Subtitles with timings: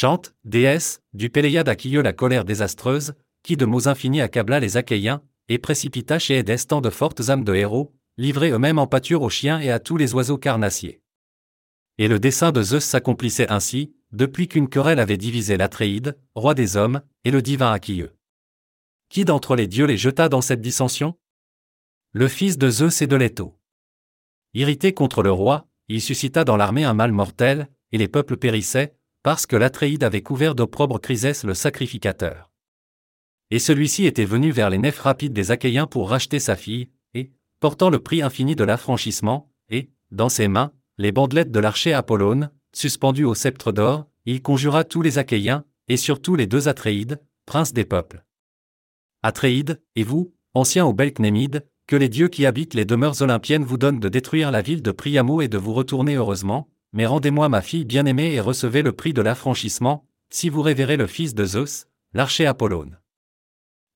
[0.00, 5.24] Chante, déesse, du Péléade Achille la colère désastreuse, qui de mots infinis accabla les Achéens,
[5.48, 9.28] et précipita chez Édès tant de fortes âmes de héros, livrés eux-mêmes en pâture aux
[9.28, 11.02] chiens et à tous les oiseaux carnassiers.
[11.98, 16.76] Et le dessein de Zeus s'accomplissait ainsi, depuis qu'une querelle avait divisé l'Atréide, roi des
[16.76, 18.12] hommes, et le divin Achille.
[19.08, 21.18] Qui d'entre les dieux les jeta dans cette dissension?
[22.12, 23.58] Le fils de Zeus et de Leto.
[24.54, 28.94] Irrité contre le roi, il suscita dans l'armée un mal mortel, et les peuples périssaient,
[29.22, 32.50] parce que l'Atréide avait couvert d'opprobre Chrysès le sacrificateur.
[33.50, 37.32] Et celui-ci était venu vers les nefs rapides des Achéens pour racheter sa fille, et,
[37.60, 42.50] portant le prix infini de l'affranchissement, et, dans ses mains, les bandelettes de l'archer Apollone,
[42.74, 47.72] suspendues au sceptre d'or, il conjura tous les Achéens, et surtout les deux Atréides, princes
[47.72, 48.24] des peuples.
[49.22, 53.78] Atréides, et vous, anciens au Belknémide, que les dieux qui habitent les demeures olympiennes vous
[53.78, 57.62] donnent de détruire la ville de Priamo et de vous retourner heureusement, mais rendez-moi ma
[57.62, 61.86] fille bien-aimée et recevez le prix de l'affranchissement, si vous révérez le fils de Zeus,
[62.14, 62.98] l'archer Apollone.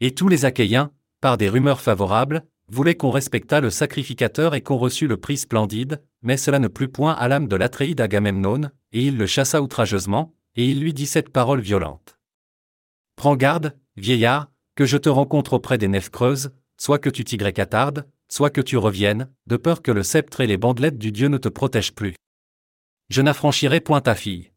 [0.00, 4.76] Et tous les Achéens, par des rumeurs favorables, voulaient qu'on respectât le sacrificateur et qu'on
[4.76, 9.06] reçût le prix splendide, mais cela ne plut point à l'âme de l'Atréide Agamemnon, et
[9.06, 12.18] il le chassa outrageusement, et il lui dit cette parole violente.
[13.16, 17.42] Prends garde, vieillard, que je te rencontre auprès des nefs creuses, soit que tu t'y
[17.42, 21.28] attardes, soit que tu reviennes, de peur que le sceptre et les bandelettes du Dieu
[21.28, 22.14] ne te protègent plus.
[23.08, 24.52] Je n'affranchirai point ta fille.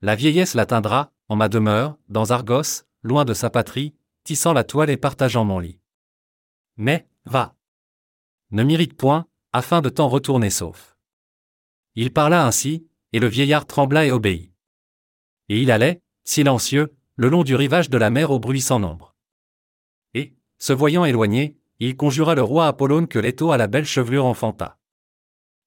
[0.00, 4.90] La vieillesse l'atteindra, en ma demeure, dans Argos, loin de sa patrie, tissant la toile
[4.90, 5.80] et partageant mon lit.
[6.76, 7.56] Mais, va.
[8.52, 10.96] Ne m'irrite point, afin de t'en retourner sauf.
[11.96, 14.52] Il parla ainsi, et le vieillard trembla et obéit.
[15.48, 19.16] Et il allait, silencieux, le long du rivage de la mer au bruit sans nombre.
[20.14, 24.26] Et, se voyant éloigné, il conjura le roi Apollone que Leto à la belle chevelure
[24.26, 24.78] enfanta.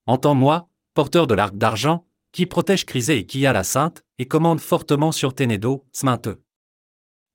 [0.05, 4.59] Entends-moi, porteur de l'arc d'argent, qui protège Chrysé et qui a la sainte, et commande
[4.59, 6.42] fortement sur Ténédo, Sminteux.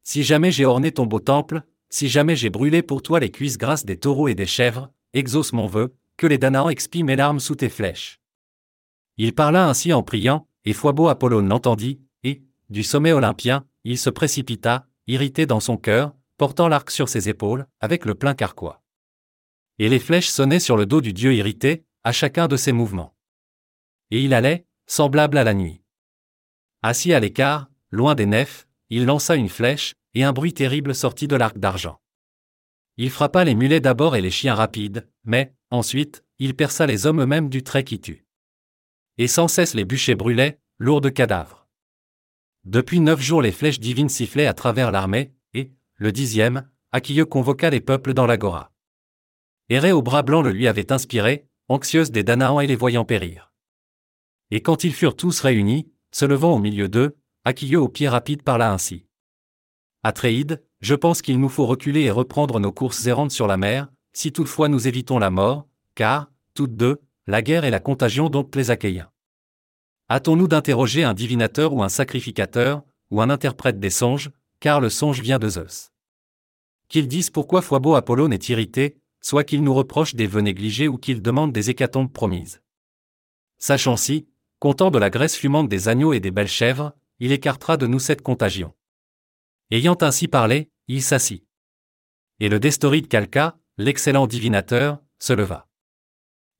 [0.05, 3.59] Si jamais j'ai orné ton beau temple, si jamais j'ai brûlé pour toi les cuisses
[3.59, 7.41] grasses des taureaux et des chèvres, exauce mon vœu, que les Danaans expient mes larmes
[7.41, 8.21] sous tes flèches.
[9.19, 14.11] Il parla ainsi en priant, et Foibo Apollone l'entendit, et, du sommet olympien, il se
[14.11, 18.83] précipita, irrité dans son cœur, portant l'arc sur ses épaules, avec le plein carquois.
[19.79, 23.16] Et les flèches sonnaient sur le dos du dieu irrité, à chacun de ses mouvements.
[24.11, 25.83] Et il allait, semblable à la nuit.
[26.83, 31.29] Assis à l'écart, loin des nefs, il lança une flèche, et un bruit terrible sortit
[31.29, 32.01] de l'arc d'argent.
[32.97, 37.21] Il frappa les mulets d'abord et les chiens rapides, mais, ensuite, il perça les hommes
[37.21, 38.27] eux-mêmes du trait qui tue.
[39.19, 41.67] Et sans cesse les bûchers brûlaient, lourds de cadavres.
[42.65, 47.71] Depuis neuf jours les flèches divines sifflaient à travers l'armée, et, le dixième, Aquille convoqua
[47.71, 48.73] les peuples dans l'agora.
[49.69, 53.53] Héré au bras blanc le lui avait inspiré, anxieuse des Danaans et les voyant périr.
[54.51, 58.43] Et quand ils furent tous réunis, se levant au milieu d'eux, Aquille au pied rapide
[58.43, 59.07] parla ainsi.
[60.03, 63.89] Atréide, je pense qu'il nous faut reculer et reprendre nos courses errantes sur la mer,
[64.13, 68.49] si toutefois nous évitons la mort, car, toutes deux, la guerre et la contagion dont
[68.55, 69.11] les Achéens.
[70.11, 72.83] Hâtons-nous d'interroger un divinateur ou un sacrificateur,
[73.13, 75.93] ou un interprète des songes, car le songe vient de Zeus.
[76.89, 80.99] Qu'ils disent pourquoi Foibo Apollone est irrité, soit qu'il nous reproche des vœux négligés ou
[80.99, 82.61] qu'il demande des hécatombes promises.
[83.59, 84.29] Sachons si,
[84.59, 87.99] content de la graisse fumante des agneaux et des belles chèvres, il écartera de nous
[87.99, 88.75] cette contagion.
[89.71, 91.45] Ayant ainsi parlé, il s'assit.
[92.41, 95.69] Et le Destoride Calca, l'excellent divinateur, se leva.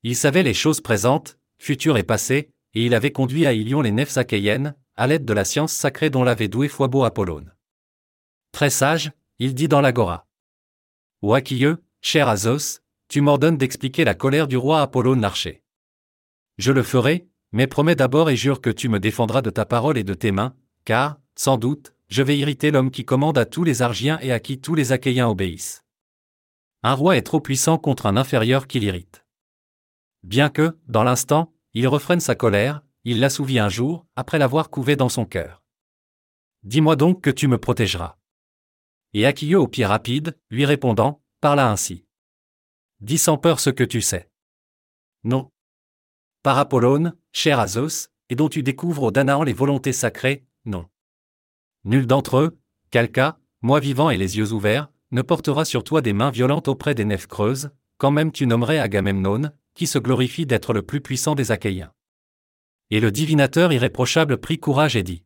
[0.03, 3.93] Il savait les choses présentes, futures et passées, et il avait conduit à Ilion les
[3.93, 7.55] nefs achéennes, à l'aide de la science sacrée dont l'avait doué Foibo Apollone.
[8.53, 10.27] Très sage, il dit dans l'agora.
[11.23, 15.63] Ô Aquilleux, cher Azos, tu m'ordonnes d'expliquer la colère du roi Apollone l'archer.
[16.59, 19.99] Je le ferai, mais promets d'abord et jure que tu me défendras de ta parole
[19.99, 23.65] et de tes mains, car, sans doute, je vais irriter l'homme qui commande à tous
[23.65, 25.85] les Argiens et à qui tous les Achéens obéissent.
[26.83, 29.25] Un roi est trop puissant contre un inférieur qui l'irrite.
[30.23, 34.97] Bien que, dans l'instant, il refrène sa colère, il l'assouvit un jour, après l'avoir couvé
[34.97, 35.63] dans son cœur.
[36.63, 38.17] Dis-moi donc que tu me protégeras.
[39.13, 42.05] Et Aquilleux au pied rapide, lui répondant, parla ainsi.
[43.01, 44.31] Dis sans peur ce que tu sais.
[45.23, 45.51] Non.
[46.47, 50.87] Par Apollone, cher Azos, et dont tu découvres aux Danaans les volontés sacrées, non.
[51.83, 52.61] Nul d'entre eux,
[52.93, 56.95] Calca, moi vivant et les yeux ouverts, ne portera sur toi des mains violentes auprès
[56.95, 61.35] des nefs creuses, quand même tu nommerais Agamemnon, qui se glorifie d'être le plus puissant
[61.35, 61.91] des Achéens.
[62.91, 65.25] Et le divinateur irréprochable prit courage et dit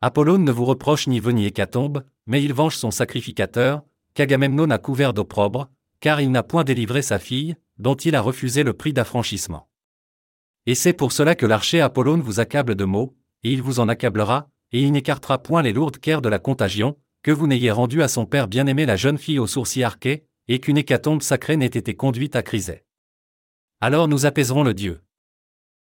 [0.00, 3.82] Apollone ne vous reproche ni vœux ni hécatombe, mais il venge son sacrificateur,
[4.14, 5.68] qu'Agamemnon a couvert d'opprobre,
[6.00, 9.68] car il n'a point délivré sa fille, dont il a refusé le prix d'affranchissement.
[10.66, 13.88] Et c'est pour cela que l'archer Apollone vous accable de mots, et il vous en
[13.88, 18.02] accablera, et il n'écartera point les lourdes caires de la contagion, que vous n'ayez rendu
[18.02, 21.66] à son père bien-aimé la jeune fille aux sourcils arqués, et qu'une hécatombe sacrée n'ait
[21.66, 22.84] été conduite à Crisay.
[23.80, 25.00] Alors nous apaiserons le Dieu.